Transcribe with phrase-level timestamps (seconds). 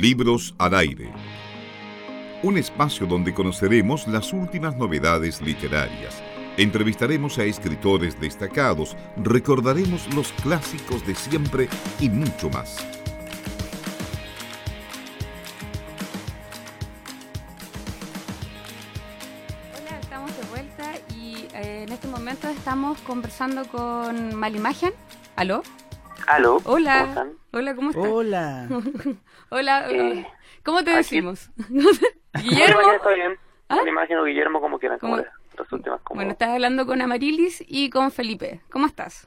[0.00, 1.10] Libros al aire.
[2.44, 6.22] Un espacio donde conoceremos las últimas novedades literarias.
[6.56, 12.76] Entrevistaremos a escritores destacados, recordaremos los clásicos de siempre y mucho más.
[19.74, 24.92] Hola, estamos de vuelta y eh, en este momento estamos conversando con Malimagen.
[25.34, 25.64] ¿Aló?
[26.28, 26.60] Aló.
[26.64, 26.98] Hola.
[27.00, 27.32] ¿Cómo están?
[27.50, 28.06] Hola, ¿cómo estás?
[28.06, 28.68] Hola.
[29.50, 30.26] Hola, Eh,
[30.64, 31.50] ¿cómo te decimos?
[32.34, 32.80] Guillermo.
[32.82, 33.36] Bueno, está bien.
[33.68, 33.80] ¿Ah?
[33.82, 36.14] Me imagino Guillermo como quieran, como cómodo.
[36.14, 38.60] Bueno, estás hablando con Amarilis y con Felipe.
[38.70, 39.26] ¿Cómo estás?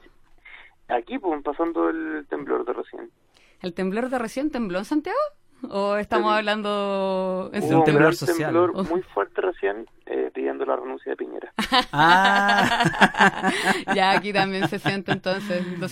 [0.88, 3.10] Aquí, pues, pasando el temblor de recién.
[3.60, 5.18] ¿El temblor de recién tembló en Santiago?
[5.70, 6.38] ¿O estamos Sí.
[6.38, 8.52] hablando en un temblor social.
[8.52, 8.84] temblor Oh.
[8.84, 11.52] muy fuerte recién eh, pidiendo la renuncia de Piñera.
[11.92, 13.50] Ah.
[13.94, 15.64] ya aquí también se siente entonces.
[15.78, 15.86] Lo,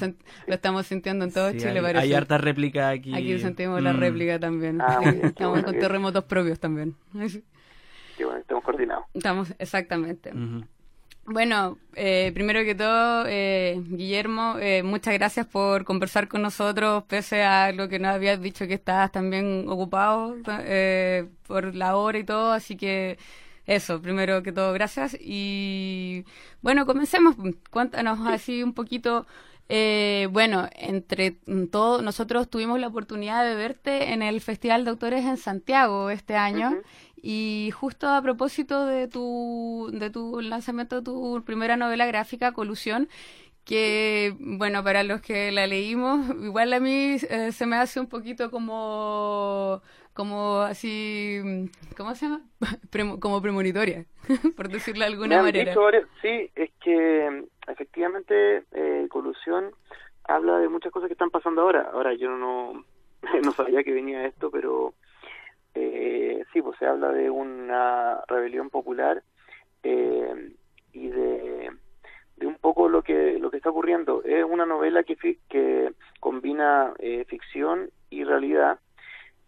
[0.55, 1.99] estamos sintiendo en todo Sí, Chile, hay, parece.
[2.05, 3.15] hay harta réplica aquí.
[3.15, 3.99] Aquí sentimos la Mm.
[4.01, 4.81] réplica también.
[4.81, 6.95] Ah, Sí, muy bien, qué estamos bueno con que- terremotos propios también.
[8.17, 9.05] Que bueno, estemos coordinados.
[9.15, 10.31] Estamos, exactamente.
[11.33, 17.45] Bueno, eh, primero que todo, eh, Guillermo, eh, muchas gracias por conversar con nosotros, pese
[17.45, 22.25] a lo que nos habías dicho que estabas también ocupado eh, por la hora y
[22.25, 23.17] todo, así que
[23.65, 25.17] eso, primero que todo, gracias.
[25.21, 26.25] Y
[26.63, 27.37] bueno, comencemos.
[27.71, 29.25] Cuéntanos así un poquito.
[29.69, 31.37] eh, bueno, entre
[31.71, 36.35] todo, nosotros tuvimos la oportunidad de verte en el Festival de Autores en Santiago este
[36.37, 36.81] año.
[37.23, 43.09] Y justo a propósito de tu, de tu lanzamiento de tu primera novela gráfica, Colusión,
[43.65, 48.09] que, bueno, para los que la leímos, igual a mí eh, se me hace un
[48.09, 49.83] poquito como,
[50.15, 51.41] como así,
[51.97, 52.43] ¿cómo se llama?
[52.91, 54.07] Premo- como premonitoria,
[54.57, 55.75] por decirlo de alguna manera.
[55.75, 59.71] varios- sí, es que mm, efectivamente eh, Colusión
[60.25, 61.91] habla de muchas cosas que están pasando ahora.
[61.93, 62.85] Ahora yo no,
[63.43, 64.95] no sabía que venía esto, pero
[65.75, 69.23] eh, sí, pues se habla de una rebelión popular
[69.83, 70.53] eh,
[70.93, 71.71] y de,
[72.37, 74.23] de un poco lo que lo que está ocurriendo.
[74.25, 75.17] Es una novela que,
[75.49, 78.79] que combina eh, ficción y realidad.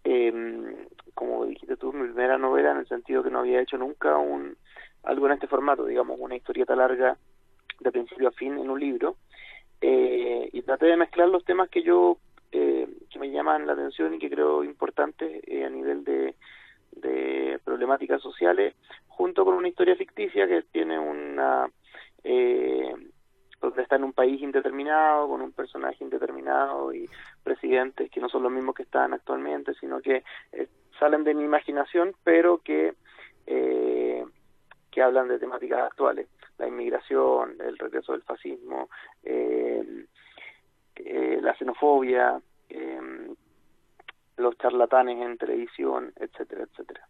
[0.04, 4.16] Eh, como dijiste tú, mi primera novela en el sentido que no había hecho nunca
[4.16, 4.56] un
[5.04, 7.16] algo en este formato, digamos, una historieta larga
[7.80, 9.16] de principio a fin en un libro.
[9.80, 12.18] Eh, y traté de mezclar los temas que yo
[13.12, 16.34] que me llaman la atención y que creo importantes eh, a nivel de,
[16.92, 18.74] de problemáticas sociales,
[19.08, 21.68] junto con una historia ficticia que tiene una
[22.24, 22.92] eh,
[23.60, 27.08] donde está en un país indeterminado, con un personaje indeterminado y
[27.44, 30.68] presidentes que no son los mismos que están actualmente, sino que eh,
[30.98, 32.94] salen de mi imaginación, pero que
[33.46, 34.24] eh,
[34.90, 36.28] que hablan de temáticas actuales,
[36.58, 38.90] la inmigración, el regreso del fascismo,
[39.24, 40.06] eh,
[40.96, 42.40] eh, la xenofobia,
[44.36, 47.08] los charlatanes en televisión, etcétera, etcétera.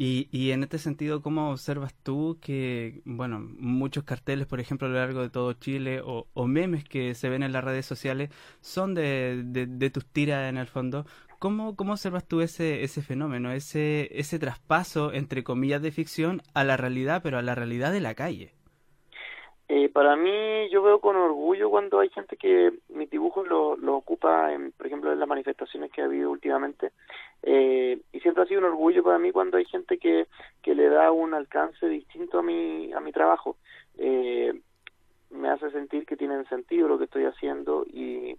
[0.00, 4.90] Y, y en este sentido, ¿cómo observas tú que, bueno, muchos carteles, por ejemplo, a
[4.90, 8.30] lo largo de todo Chile, o, o memes que se ven en las redes sociales,
[8.60, 11.04] son de, de, tus tiras en el fondo?
[11.40, 16.62] ¿Cómo, cómo observas tú ese, ese fenómeno, ese, ese traspaso, entre comillas, de ficción a
[16.62, 18.54] la realidad, pero a la realidad de la calle?
[19.70, 23.96] Eh, para mí, yo veo con orgullo cuando hay gente que mis dibujos lo, lo
[23.96, 26.92] ocupa, en, por ejemplo, en las manifestaciones que ha habido últimamente.
[27.42, 30.26] Eh, y siempre ha sido un orgullo para mí cuando hay gente que,
[30.62, 33.56] que le da un alcance distinto a mi, a mi trabajo.
[33.98, 34.58] Eh,
[35.30, 38.36] me hace sentir que tienen sentido lo que estoy haciendo y,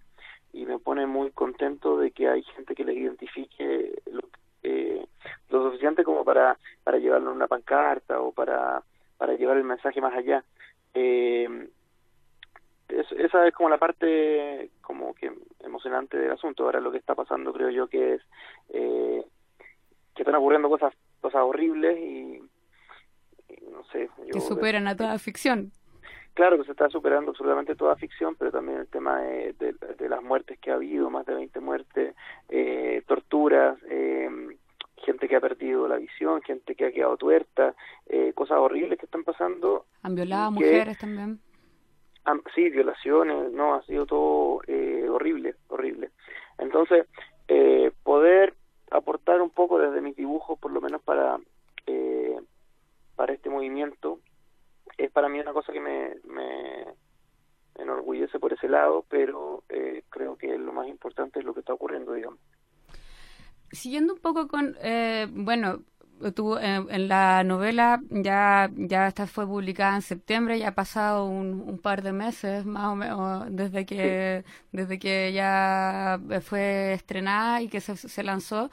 [0.52, 4.22] y me pone muy contento de que hay gente que les identifique lo,
[4.64, 5.06] eh,
[5.48, 8.82] lo suficiente como para, para llevarlo en una pancarta o para,
[9.16, 10.44] para llevar el mensaje más allá.
[10.94, 11.68] Eh,
[12.88, 16.64] es- esa es como la parte como que emocionante del asunto.
[16.64, 18.22] Ahora lo que está pasando creo yo que es
[18.70, 19.24] eh,
[20.14, 22.42] que están ocurriendo cosas cosas horribles y,
[23.48, 24.08] y no sé.
[24.26, 25.70] Yo, Que superan a toda ficción.
[26.34, 30.08] Claro que se está superando absolutamente toda ficción, pero también el tema de, de- de
[30.08, 32.14] las muertes que ha habido, más de 20 muertes,
[32.48, 34.30] eh, torturas, eh,
[35.04, 37.74] gente que ha perdido la visión, gente que ha quedado tuerta,
[38.06, 41.40] eh, cosas horribles que están pasando Han violado a mujeres también.
[42.54, 46.10] Sí, violaciones, no, ha sido todo eh, horrible, horrible.
[46.58, 47.06] Entonces,
[47.48, 48.54] eh, poder
[48.90, 51.38] aportar un poco desde mis dibujos, por lo menos para,
[51.86, 52.38] eh,
[53.16, 54.20] para este movimiento,
[54.98, 56.86] es para mí una cosa que me, me
[57.76, 61.72] enorgullece por ese lado, pero eh, creo que lo más importante es lo que está
[61.72, 62.38] ocurriendo, digamos.
[63.72, 65.82] Siguiendo un poco con, eh, bueno,
[66.34, 71.78] tuvo en, la novela ya ya esta fue publicada en septiembre, ya ha pasado un,
[71.78, 77.80] par de meses más o menos desde que desde que ya fue estrenada y que
[77.80, 78.70] se, se lanzó.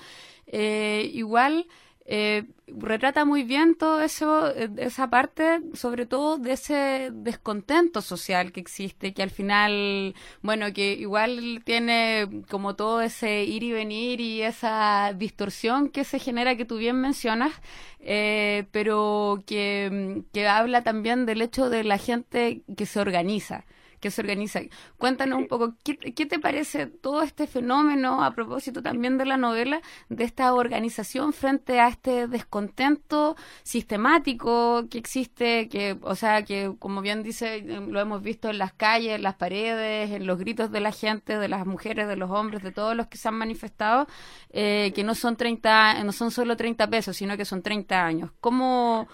[0.47, 1.67] Eh, igual
[2.09, 8.53] eh, retrata muy bien todo eso, eh, esa parte, sobre todo de ese descontento social
[8.53, 14.21] que existe, que al final, bueno, que igual tiene como todo ese ir y venir
[14.21, 17.51] y esa distorsión que se genera que tú bien mencionas,
[17.99, 23.65] eh, pero que, que habla también del hecho de la gente que se organiza
[23.99, 24.61] que se organiza.
[24.97, 29.81] Cuéntanos un poco, ¿qué, te parece todo este fenómeno a propósito también de la novela,
[30.09, 37.01] de esta organización frente a este descontento sistemático que existe, que, o sea, que como
[37.01, 40.79] bien dice, lo hemos visto en las calles, en las paredes, en los gritos de
[40.79, 44.07] la gente, de las mujeres, de los hombres, de todos los que se han manifestado,
[44.51, 48.31] eh, que no son 30, no son solo 30 pesos, sino que son 30 años.
[48.39, 49.07] ¿Cómo,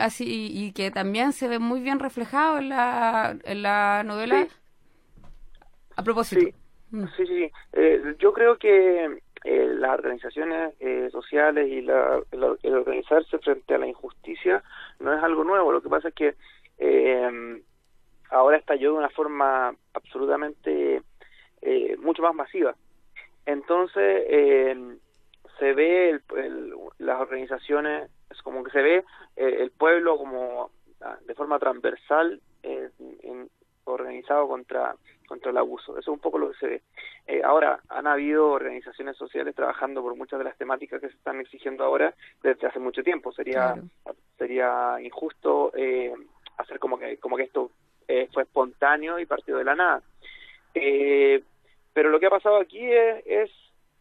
[0.00, 4.46] así y, que también se ve muy bien reflejado en la, en la novela.
[5.96, 6.40] A propósito.
[6.40, 6.54] Sí,
[6.90, 7.04] mm.
[7.16, 7.52] sí, sí.
[7.72, 13.78] Eh, yo creo que eh, las organizaciones eh, sociales y la, el organizarse frente a
[13.78, 14.62] la injusticia
[15.00, 15.72] no es algo nuevo.
[15.72, 16.34] Lo que pasa es que
[18.30, 21.02] ahora estalló de una forma absolutamente
[21.98, 22.74] mucho más masiva.
[23.46, 24.24] Entonces,
[25.58, 26.20] se ve
[26.98, 29.04] las organizaciones es como que se ve
[29.36, 30.70] eh, el pueblo como
[31.00, 32.40] ah, de forma transversal
[33.84, 34.94] organizado contra
[35.26, 35.92] contra el abuso.
[35.92, 36.82] Eso es un poco lo que se ve.
[37.26, 41.40] Eh, ahora, han habido organizaciones sociales trabajando por muchas de las temáticas que se están
[41.40, 43.32] exigiendo ahora desde hace mucho tiempo.
[43.32, 43.74] Sería
[44.36, 46.12] sería injusto eh,
[46.58, 47.70] hacer como que como que esto
[48.32, 50.02] fue espontáneo y partió de la nada.
[50.72, 53.50] pero lo que ha pasado aquí es, es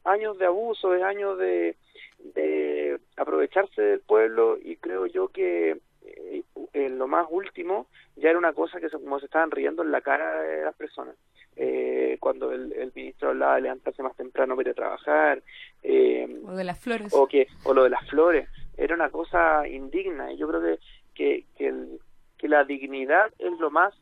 [0.04, 1.76] años de abuso, es años de,
[2.20, 6.44] de aprovecharse del pueblo y creo yo que eh,
[6.74, 9.92] en lo más último ya era una cosa que se, como se estaban riendo en
[9.92, 11.16] la cara de las personas.
[11.56, 15.44] Eh, cuando el, el, ministro hablaba de levantarse más temprano para ir a trabajar.
[15.84, 17.14] Eh, o de las flores.
[17.14, 18.48] O, que, o lo de las flores.
[18.78, 20.80] Era una cosa indigna y yo creo que,
[21.14, 22.00] que, que, el,
[22.38, 23.94] que la dignidad es lo más,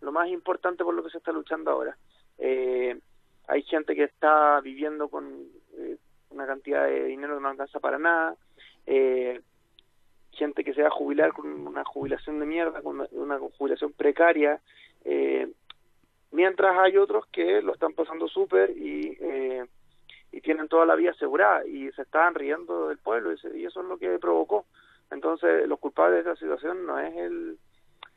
[0.00, 1.96] lo más importante por lo que se está luchando ahora.
[2.38, 2.98] Eh,
[3.48, 5.46] hay gente que está viviendo con
[5.76, 5.96] eh,
[6.30, 8.36] una cantidad de dinero que no alcanza para nada,
[8.86, 9.40] eh,
[10.32, 14.60] gente que se va a jubilar con una jubilación de mierda, con una, jubilación precaria,
[15.04, 15.50] eh,
[16.30, 19.66] mientras hay otros que lo están pasando súper y, eh,
[20.30, 23.86] y tienen toda la vida asegurada y se estaban riendo del pueblo y, eso es
[23.86, 24.66] lo que provocó.
[25.10, 27.58] Entonces, los culpables de esa situación no es el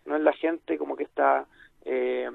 [0.06, 1.46] no es la gente como que está
[1.86, 2.30] eh,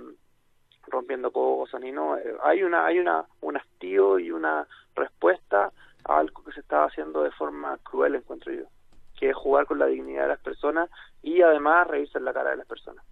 [0.89, 5.73] rompiendo cosas ni no hay una hay una un hastío y una respuesta
[6.05, 8.65] a algo que se estaba haciendo de forma cruel encuentro yo
[9.19, 10.91] que es jugar con la dignidad de las personas
[11.23, 13.05] y además reírse en la cara de las personas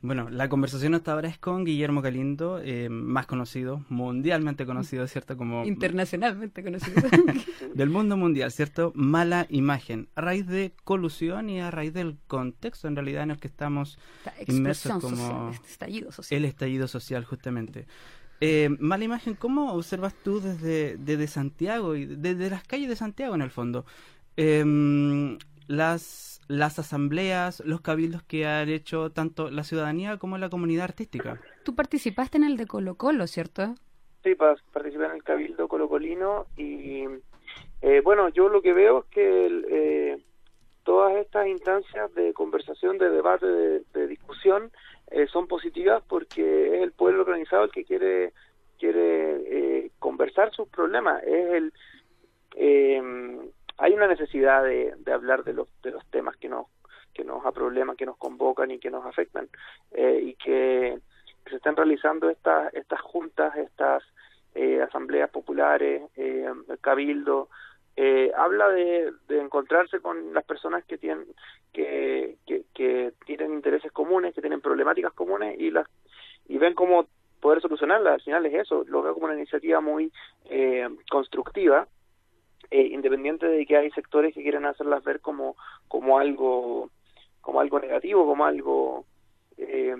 [0.00, 5.36] bueno, la conversación hasta ahora es con Guillermo Galindo, eh, más conocido, mundialmente conocido, ¿cierto?
[5.36, 7.02] Como Internacionalmente conocido.
[7.74, 8.92] del mundo mundial, ¿cierto?
[8.94, 13.38] Mala imagen, a raíz de colusión y a raíz del contexto en realidad en el
[13.38, 13.98] que estamos
[14.46, 16.38] inmersos como este estallido social.
[16.38, 17.86] el estallido social, justamente.
[18.40, 23.34] Eh, mala imagen, ¿cómo observas tú desde, desde Santiago y desde las calles de Santiago
[23.34, 23.86] en el fondo?
[24.36, 25.38] Eh,
[25.68, 31.40] las, las asambleas, los cabildos que han hecho tanto la ciudadanía como la comunidad artística.
[31.64, 33.74] Tú participaste en el de Colo Colo, ¿cierto?
[34.22, 37.04] Sí, participé en el cabildo colocolino y
[37.80, 40.18] eh, bueno, yo lo que veo es que eh,
[40.84, 44.70] todas estas instancias de conversación, de debate, de, discusión
[45.10, 48.34] eh, son positivas porque es el pueblo organizado el que quiere
[48.78, 51.72] quiere conversar sus problemas, es el
[53.78, 56.66] hay una necesidad de, hablar de los, de los temas que nos,
[57.12, 59.48] que nos problemas, que nos convocan y que nos afectan,
[59.92, 60.98] eh, y que,
[61.48, 64.02] se están realizando estas, estas juntas, estas
[64.54, 66.46] eh, asambleas populares, eh,
[66.80, 67.48] cabildo,
[67.96, 71.26] eh, habla de, de, encontrarse con las personas que tienen
[71.72, 72.36] que,
[72.74, 75.86] que, tienen intereses comunes, que tienen problemáticas comunes y las
[76.48, 77.06] y ven cómo
[77.40, 78.14] poder solucionarlas.
[78.14, 80.12] Al final es eso, lo veo como una iniciativa muy
[81.10, 81.86] constructiva
[82.72, 85.56] eh, independiente de que hay sectores que quieren hacerlas ver como
[85.88, 86.90] como algo
[87.40, 89.04] como algo negativo como algo
[89.58, 89.96] eh,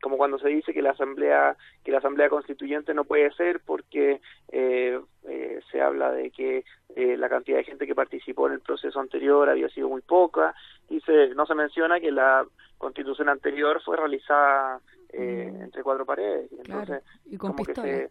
[0.00, 4.20] como cuando se dice que la asamblea que la asamblea constituyente no puede ser porque
[4.48, 6.64] eh, eh, se habla de que
[6.96, 10.54] eh, la cantidad de gente que participó en el proceso anterior había sido muy poca.
[10.88, 12.44] Y se, no se menciona que la
[12.78, 14.80] constitución anterior fue realizada
[15.12, 15.62] mm.
[15.62, 16.50] entre cuatro paredes.
[16.52, 18.08] Entonces y con pistola.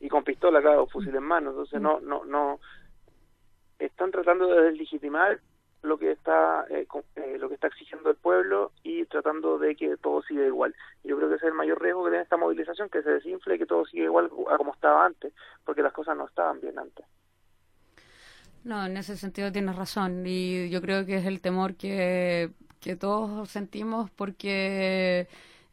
[0.00, 1.50] y con pistola claro fusil en mano.
[1.50, 1.82] Entonces mm.
[1.82, 2.60] no no no
[3.80, 5.40] están tratando de deslegitimar
[5.82, 9.96] lo que está eh, eh, lo que está exigiendo el pueblo y tratando de que
[9.96, 10.74] todo siga igual.
[11.04, 13.54] Yo creo que ese es el mayor riesgo que tiene esta movilización, que se desinfle
[13.54, 15.32] y que todo siga igual a como estaba antes,
[15.64, 17.06] porque las cosas no estaban bien antes.
[18.62, 22.94] No, en ese sentido tienes razón y yo creo que es el temor que, que
[22.94, 25.28] todos sentimos porque,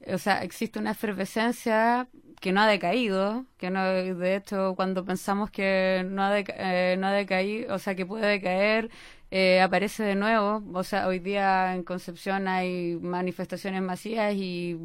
[0.08, 2.08] o sea, existe una efervescencia
[2.40, 7.08] que no ha decaído, que no, de hecho, cuando pensamos que no ha, eh, no
[7.08, 8.90] ha decaído, o sea, que puede decaer,
[9.30, 10.64] eh, aparece de nuevo.
[10.74, 14.78] O sea, hoy día en Concepción hay manifestaciones masivas y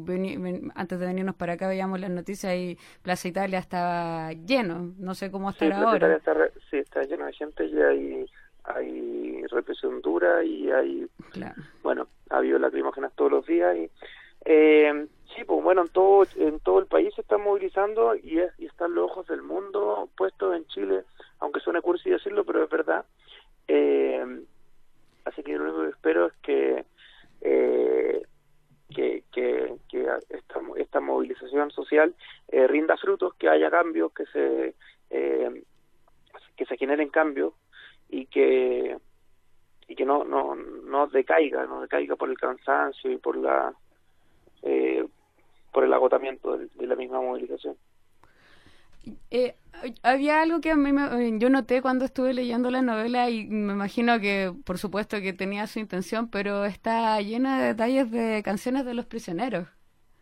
[0.75, 4.93] antes de venirnos para acá veíamos las noticias y Plaza Italia estaba lleno.
[4.97, 6.15] No sé cómo estará sí, ahora.
[6.15, 6.33] Está,
[6.69, 8.25] sí, está lleno de gente y hay,
[8.65, 11.07] hay represión dura y hay,
[11.83, 13.89] bueno, ha habido lacrimógenas todos los días y
[14.45, 18.51] eh, sí, pues bueno, en todo, en todo el país se está movilizando y, es,
[18.59, 21.03] y están los ojos del mundo puestos en Chile,
[21.39, 23.05] aunque suene cursi decirlo, pero es verdad.
[23.67, 24.43] Eh,
[25.25, 26.85] así que lo único que espero es que
[27.41, 28.23] eh,
[28.93, 29.77] que, que,
[30.29, 32.15] esta, esta movilización social
[32.49, 34.75] eh, rinda frutos, que haya cambios, que se
[35.09, 35.63] eh,
[36.55, 37.53] que se generen cambios
[38.09, 38.97] y que
[39.87, 43.73] y que no no no decaiga, no decaiga por el cansancio y por la
[44.61, 45.05] eh,
[45.73, 47.75] por el agotamiento de, la misma movilización.
[49.31, 49.55] Eh,
[50.01, 53.73] había algo que a mí me, yo noté cuando estuve leyendo la novela y me
[53.73, 58.85] imagino que por supuesto que tenía su intención, pero está llena de detalles de canciones
[58.85, 59.67] de los prisioneros.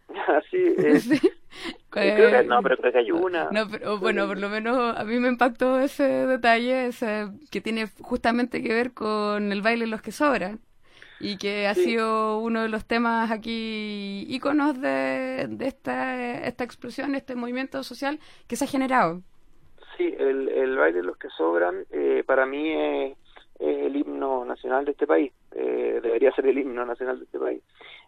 [0.50, 0.76] sí,
[2.48, 3.50] no, pero creo que hay una.
[3.52, 7.88] No, pero bueno, por lo menos a mí me impactó ese detalle ese, que tiene
[8.02, 10.60] justamente que ver con el baile Los que Sobran
[11.22, 17.16] y que ha sido uno de los temas aquí íconos de, de esta, esta explosión,
[17.16, 19.22] este movimiento social que se ha generado.
[19.98, 23.18] Sí, el, el baile de los que sobran eh, para mí es,
[23.60, 27.62] el himno nacional de este país, eh, debería ser el himno nacional de este país.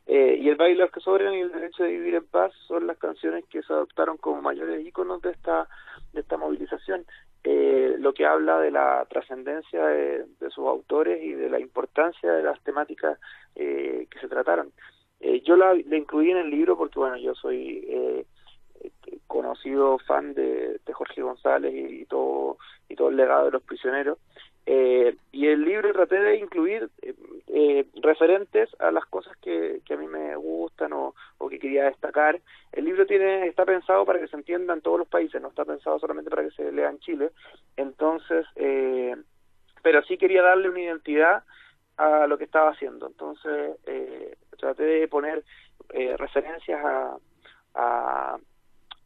[0.08, 2.52] Eh, y el baile de los que sobran y el derecho de vivir en paz
[2.68, 5.68] son las canciones que se adoptaron como mayores íconos de esta,
[6.12, 7.06] de esta movilización
[7.44, 12.44] eh, lo que habla de la trascendencia de, sus autores y de la importancia de
[12.44, 13.20] las temáticas
[13.56, 14.72] eh, que se trataron.
[15.20, 18.26] Eh, yo la, incluí en el libro porque, bueno, yo soy eh,
[19.28, 22.58] conocido fan de, de Jorge González y, todo
[22.90, 24.20] y todo el legado de los prisioneros
[24.66, 27.14] eh, y el libro traté de incluir eh,
[27.48, 32.40] eh, referentes a las cosas que, a mí me gustan o, o, que quería destacar.
[32.72, 35.66] El libro tiene está pensado para que se entienda en todos los países, no está
[35.66, 37.32] pensado solamente para que se lea en Chile.
[37.76, 39.16] Entonces, eh,
[39.82, 41.44] pero sí quería darle una identidad
[41.98, 43.08] a lo que estaba haciendo.
[43.08, 45.44] Entonces, eh, traté de poner
[45.90, 47.18] eh, referencias a,
[47.76, 48.38] a,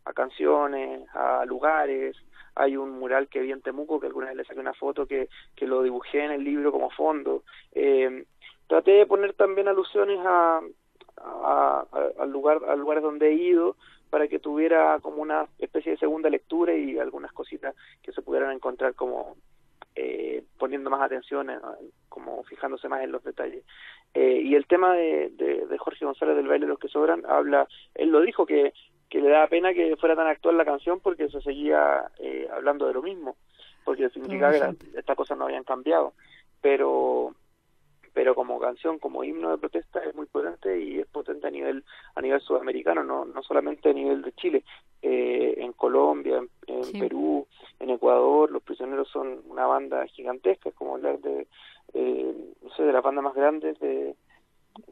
[0.05, 2.15] a canciones, a lugares,
[2.57, 5.29] hay un mural que vi en Temuco, que alguna vez le saqué una foto que,
[5.55, 7.43] que lo dibujé en el libro como fondo.
[7.73, 8.25] Eh,
[8.67, 10.61] traté de poner también alusiones a,
[11.17, 11.85] a,
[12.19, 13.75] al lugar, a lugares donde he ido
[14.09, 18.51] para que tuviera como una especie de segunda lectura y algunas cositas que se pudieran
[18.51, 19.35] encontrar como
[19.95, 21.49] eh, poniendo más atención,
[22.07, 23.63] como fijándose más en los detalles.
[24.13, 27.25] Eh, y el tema de, de, de, Jorge González del baile de los que sobran
[27.25, 28.73] habla, él lo dijo que
[29.09, 32.87] que le da pena que fuera tan actual la canción porque se seguía eh, hablando
[32.87, 33.37] de lo mismo,
[33.85, 36.13] porque significaba que estas cosas no habían cambiado.
[36.61, 37.33] Pero
[38.13, 41.83] pero como canción, como himno de protesta es muy potente y es potente a nivel
[42.15, 44.63] a nivel sudamericano, no no solamente a nivel de Chile,
[45.03, 47.47] eh, en Colombia, en, Perú,
[47.79, 51.47] en Ecuador, los prisioneros son una banda gigantesca, es como hablar de
[51.93, 54.15] eh, no sé de las bandas más grandes de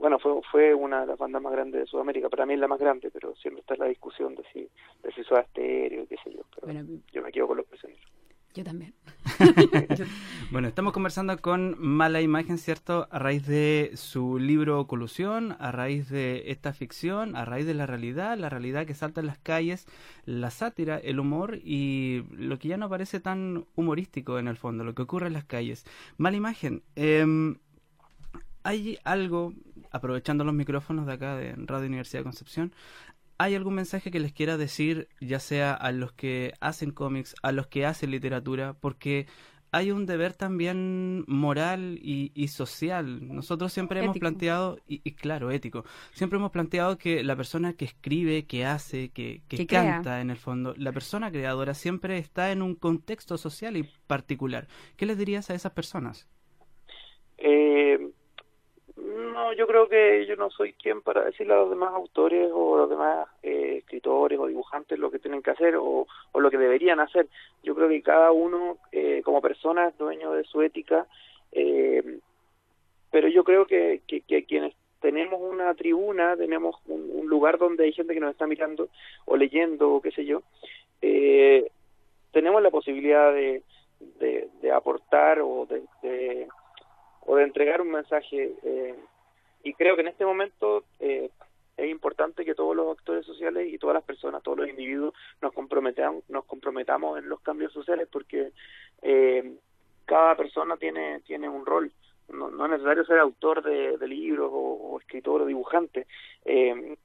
[0.06, 2.68] bueno, fue, fue una de las bandas más grandes de Sudamérica, para mí es la
[2.68, 4.60] más grande, pero siempre está la discusión de si,
[5.02, 6.80] de si Soda Stereo, qué sé yo, pero
[7.12, 8.06] yo me quedo con los prisioneros.
[8.54, 8.94] Yo también.
[10.52, 13.08] bueno, estamos conversando con Mala Imagen, ¿cierto?
[13.10, 17.88] A raíz de su libro Colusión, a raíz de esta ficción, a raíz de la
[17.88, 19.88] realidad, la realidad que salta en las calles,
[20.26, 24.84] la sátira, el humor y lo que ya no parece tan humorístico en el fondo,
[24.84, 25.84] lo que ocurre en las calles.
[26.18, 27.56] Mala Imagen, eh,
[28.66, 29.54] ¿hay algo,
[29.96, 32.74] aprovechando los micrófonos de acá de Radio Universidad de Concepción,
[33.38, 37.54] ¿hay algún mensaje que les quiera decir, ya sea a los que hacen cómics, a
[37.54, 38.74] los que hacen literatura?
[38.74, 39.26] Porque
[39.72, 43.26] hay un deber también moral y, social.
[43.28, 48.46] Nosotros siempre hemos planteado, y, claro, ético, siempre hemos planteado que la persona que escribe,
[48.46, 52.76] que hace, que, que, canta en el fondo, la persona creadora siempre está en un
[52.76, 54.68] contexto social y particular.
[54.98, 56.28] ¿Qué les dirías a esas personas?
[57.38, 58.00] Eh,
[58.98, 62.76] No, yo creo que yo no soy quien para decirle a los demás autores o
[62.76, 66.58] a los demás eh, escritores o dibujantes lo que tienen que hacer o, lo que
[66.58, 67.28] deberían hacer.
[67.62, 71.08] Yo creo que cada uno eh, como persona es dueño de su ética,
[71.52, 72.20] eh,
[73.12, 78.14] pero yo creo que, que, quienes tenemos una tribuna, tenemos un, lugar donde hay gente
[78.14, 78.88] que nos está mirando
[79.26, 80.44] o leyendo o qué sé yo,
[81.02, 81.70] eh,
[82.32, 83.62] tenemos la posibilidad de,
[84.20, 86.48] de, aportar o de
[87.26, 88.54] o de entregar un mensaje.
[88.64, 88.96] Eh,
[89.64, 91.30] y creo que en este momento eh,
[91.78, 95.54] es importante que todos los actores sociales y todas las personas, todos los individuos nos
[95.54, 98.52] comprometamos, nos comprometamos en los cambios sociales porque
[99.02, 99.56] eh,
[100.06, 101.92] cada persona tiene, tiene un rol.
[102.30, 106.08] No, no es necesario ser autor de, libros o, o, escritor o dibujante.
[106.44, 106.96] Eh,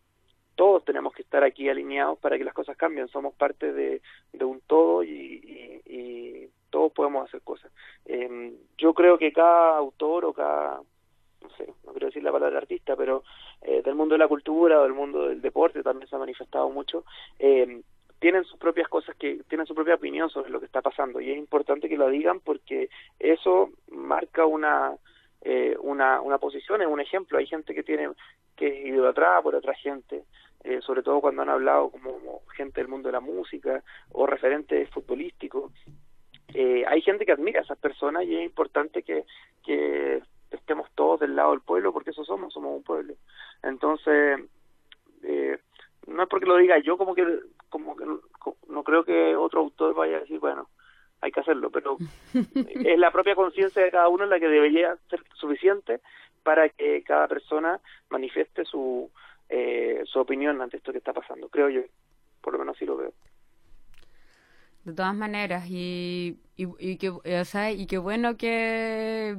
[0.54, 3.08] todos tenemos que estar aquí alineados para que las cosas cambien.
[3.08, 6.92] Somos parte de, de un todo y, y, y todos
[7.24, 7.72] hacer cosas.
[8.06, 10.80] Eh, yo creo que cada autor o cada,
[11.40, 13.22] no sé, no quiero decir la palabra artista, pero
[13.62, 16.70] eh, del mundo de la cultura o del mundo del deporte también se ha manifestado
[16.70, 17.04] mucho,
[17.38, 17.82] eh,
[18.18, 21.20] tienen sus propias cosas que tienen su propia opinión sobre lo que está pasando.
[21.20, 24.94] Y es importante que lo digan porque eso marca una
[25.42, 27.38] eh, una una posición es un ejemplo.
[27.38, 28.10] Hay gente que tiene
[28.56, 30.24] que es idolatrada por otra gente
[30.62, 34.90] eh, sobre todo cuando han hablado como gente del mundo de la música o referentes
[34.90, 35.72] futbolísticos
[36.54, 39.24] eh, hay gente que admira a esas personas y es importante que,
[39.64, 43.14] que estemos todos del lado del pueblo porque eso somos, somos un pueblo.
[43.62, 44.40] Entonces,
[45.22, 45.58] eh,
[46.06, 47.24] no es porque lo diga yo como que,
[47.68, 48.04] como que
[48.68, 50.68] no creo que otro autor vaya a decir, bueno,
[51.20, 51.98] hay que hacerlo, pero
[52.54, 56.00] es la propia conciencia de cada uno la que debería ser suficiente
[56.42, 59.10] para que cada persona manifieste su,
[59.48, 61.82] eh, su opinión ante esto que está pasando, creo yo,
[62.40, 63.12] por lo menos así lo veo
[64.84, 69.36] de todas maneras y, y, que o sea y qué bueno que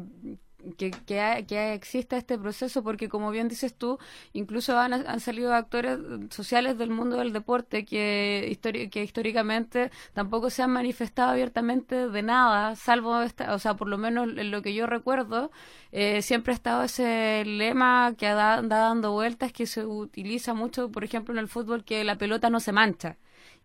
[0.77, 3.97] que, que, que, exista este proceso, porque como bien dices tú,
[4.33, 10.49] incluso han, han salido actores sociales del mundo del deporte que, histori que históricamente tampoco
[10.49, 14.61] se han manifestado abiertamente de nada, salvo, esta, o sea, por lo menos en lo
[14.61, 15.51] que yo recuerdo,
[15.91, 20.91] eh, siempre ha estado ese lema que da, da dando vueltas, que se utiliza mucho,
[20.91, 23.17] por ejemplo, en el fútbol, que la pelota no se mancha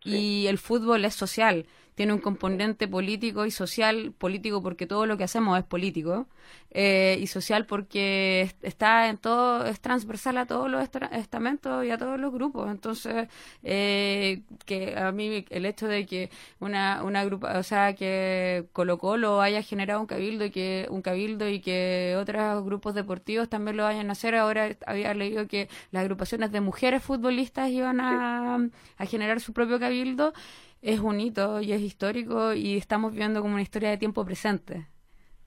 [0.07, 5.17] y el fútbol es social, tiene un componente político y social, político porque todo lo
[5.17, 6.29] que hacemos es político,
[6.71, 11.97] eh, y social porque está en todo, es transversal a todos los estamentos y a
[11.97, 12.71] todos los grupos.
[12.71, 13.29] Entonces,
[13.63, 18.99] eh, que a mí el hecho de que una, una grupa, o sea, que Colo
[18.99, 23.79] Colo haya generado un cabildo y que, un cabildo y que otros grupos deportivos también
[23.79, 28.69] lo vayan a hacer, ahora había leído que las agrupaciones de mujeres futbolistas iban a,
[28.99, 30.35] a generar su propio cabildo
[30.83, 34.87] es un hito y es histórico y estamos viendo como una historia de tiempo presente.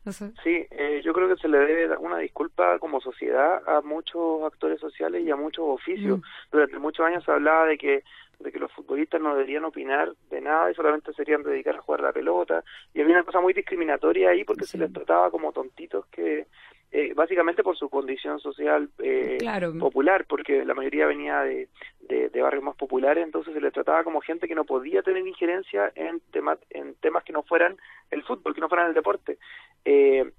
[0.05, 0.31] No sé.
[0.43, 4.79] Sí, eh, yo creo que se le debe una disculpa como sociedad a muchos actores
[4.79, 6.19] sociales y a muchos oficios.
[6.19, 6.23] Mm.
[6.51, 8.03] Durante muchos años se hablaba de que
[8.39, 11.99] de que los futbolistas no deberían opinar de nada y solamente serían dedicar a jugar
[11.99, 12.63] la pelota
[12.93, 14.71] y había una cosa muy discriminatoria ahí porque sí.
[14.71, 16.47] se les trataba como tontitos que
[16.91, 19.77] eh, básicamente por su condición social eh, claro.
[19.77, 21.69] popular, porque la mayoría venía de,
[22.01, 25.25] de, de, barrios más populares, entonces se le trataba como gente que no podía tener
[25.25, 27.77] injerencia en, tema, en temas que no fueran
[28.11, 29.37] el fútbol, que no fueran el deporte.
[29.85, 30.31] Eh,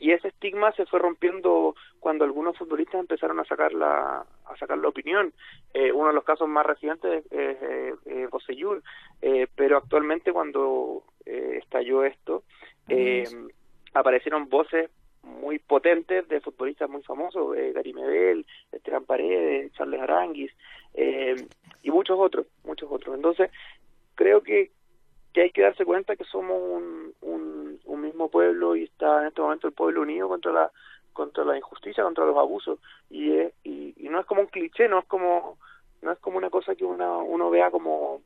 [0.00, 4.78] y ese estigma se fue rompiendo cuando algunos futbolistas empezaron a sacar la a sacar
[4.78, 5.32] la opinión
[5.74, 8.28] eh, uno de los casos más recientes es eh, eh,
[9.22, 12.44] eh, pero actualmente cuando eh, estalló esto
[12.88, 13.24] eh,
[13.94, 14.90] aparecieron voces
[15.28, 20.52] muy potentes de futbolistas muy famosos, eh, Gary Medel, Esteban Paredes, Charles Aranguis
[20.94, 21.46] eh,
[21.82, 23.14] y muchos otros, muchos otros.
[23.14, 23.50] Entonces,
[24.14, 24.70] creo que,
[25.32, 29.28] que hay que darse cuenta que somos un, un, un mismo pueblo y está en
[29.28, 30.70] este momento el pueblo unido contra la
[31.12, 32.78] contra la injusticia, contra los abusos
[33.10, 35.58] y, eh, y, y no es como un cliché, no es como
[36.00, 38.22] no es como una cosa que una, uno vea como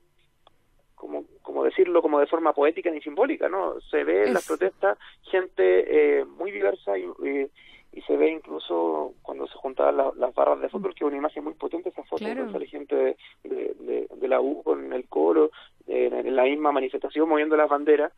[1.03, 3.81] como, como decirlo como de forma poética ni simbólica, ¿no?
[3.91, 7.51] Se ve en las protestas gente eh, muy diversa y, y,
[7.93, 11.17] y, se ve incluso cuando se juntaban la, las barras de fútbol, que es una
[11.17, 12.49] imagen muy potente esa foto, claro.
[12.71, 15.51] gente de, de, de, de, la U con el coro,
[15.88, 18.12] eh, en la misma manifestación moviendo las banderas.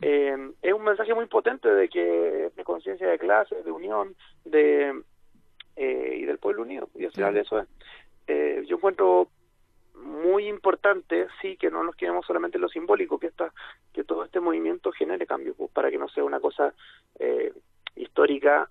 [0.00, 5.02] Eh, es un mensaje muy potente de que de conciencia de clase, de unión, de
[5.74, 7.66] eh, y del pueblo unido, y al final de eso es.
[8.28, 9.28] Eh, yo encuentro
[10.02, 13.52] muy importante, sí, que no nos quedemos solamente en lo simbólico, que esta,
[13.92, 16.74] que todo este movimiento genere cambio, pues, para que no sea una cosa
[17.18, 17.52] eh,
[17.96, 18.68] histórica,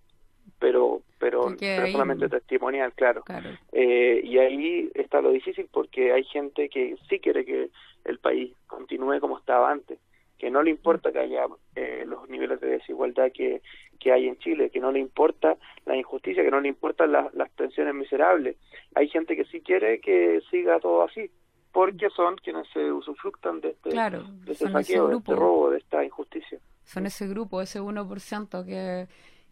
[0.59, 3.23] pero pero, pero solamente testimonial, claro.
[3.23, 3.49] claro.
[3.71, 7.69] Eh, y ahí está lo difícil porque hay gente que sí quiere que
[8.05, 9.99] el país continúe como estaba antes.
[10.37, 13.61] que no le importa que haya eh, los niveles de desigualdad que,
[13.99, 17.49] que hay en Chile, que no le importa la injusticia, que no le importan las
[17.51, 18.57] pensiones miserables.
[18.95, 21.29] Hay gente que sí quiere que siga todo así,
[21.71, 26.03] porque son quienes se usufructan de este, de este saqueo, de este robo, de esta
[26.03, 26.59] injusticia.
[26.83, 29.07] Son ese grupo, ese 1% que,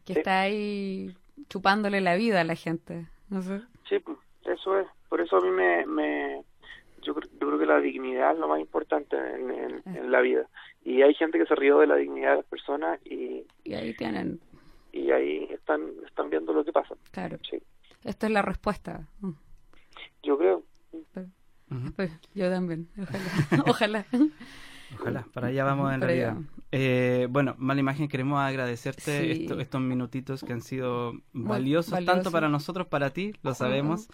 [0.05, 1.13] que está ahí
[1.49, 3.07] chupándole la vida a la gente.
[3.29, 3.61] No sé.
[3.89, 4.87] Sí, pues, eso es.
[5.09, 6.43] Por eso a mí me, me
[7.05, 10.47] yo, creo que la dignidad es lo más importante en, en, la vida.
[10.85, 13.43] Y hay gente que se rió de la dignidad de las personas y...
[13.63, 14.39] Y ahí tienen...
[14.93, 16.95] Y ahí están, están viendo lo que pasa.
[17.11, 17.37] Claro.
[17.49, 17.61] Sí.
[18.03, 19.07] Esta es la respuesta.
[20.23, 20.63] Yo creo.
[21.95, 22.87] Pues, yo también.
[22.97, 23.25] Ojalá.
[23.67, 24.05] Ojalá.
[24.93, 26.37] Ojalá, para allá vamos en realidad.
[26.77, 32.85] Eh, bueno, mala imagen, queremos agradecerte estos minutitos que han sido valiosos, tanto para nosotros,
[32.87, 34.09] para ti, lo sabemos.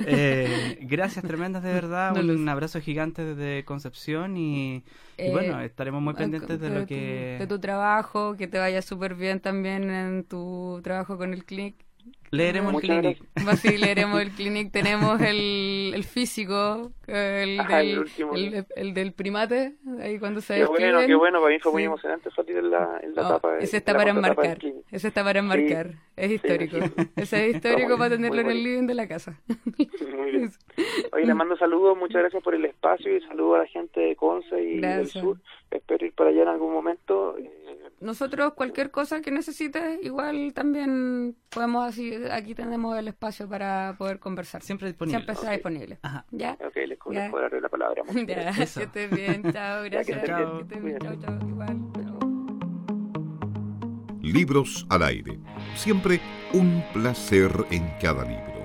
[0.00, 2.16] Eh, gracias tremendas, de verdad.
[2.16, 4.82] un abrazo gigante desde Concepción y,
[5.18, 7.36] eh, bueno, estaremos muy pendientes de, lo que...
[7.38, 11.76] de tu trabajo, que te vaya súper bien también en tu trabajo con el click
[12.32, 13.18] Leeremos el clinic.
[13.56, 14.70] Sí, leeremos el clinic.
[14.70, 21.14] Tenemos el, el físico, el, del, el, del primate, ahí cuando se Qué bueno, qué
[21.14, 23.58] bueno, para mí fue muy emocionante salir en la, en la oh, tapa.
[23.58, 24.58] Ese está para enmarcar,
[24.90, 25.94] ese está para enmarcar.
[26.16, 26.76] Es histórico.
[27.16, 29.40] ese es histórico para tenerlo en el living de la casa.
[30.16, 30.52] Muy bien.
[31.12, 34.16] Oye, le mando saludos, muchas gracias por el espacio y saludos a la gente de
[34.16, 35.38] Conce y del sur.
[35.70, 37.36] Espero ir para allá en algún momento.
[38.00, 44.18] Nosotros, cualquier cosa que necesites, igual también podemos así aquí tenemos el espacio para poder
[44.18, 44.62] conversar.
[44.62, 45.18] Siempre disponible.
[45.18, 45.98] Siempre está disponible.
[46.02, 46.24] Ajá.
[46.30, 46.56] ¿Ya?
[46.66, 48.02] Ok, les, les puedo darle la palabra.
[48.26, 49.52] Ya, que estés bien.
[49.52, 50.24] Chao, gracias.
[50.24, 50.56] chao.
[50.58, 50.98] Que estés bien.
[50.98, 51.48] Chao, chao.
[51.48, 51.80] Igual.
[54.22, 55.38] Libros al aire.
[55.74, 56.20] Siempre
[56.52, 58.59] un placer en cada libro.